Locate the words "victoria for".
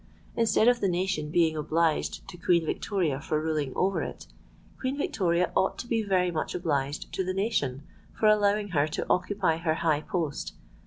2.65-3.39